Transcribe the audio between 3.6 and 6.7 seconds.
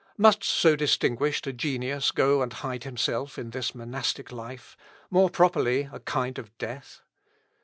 monastic life more properly, a kind of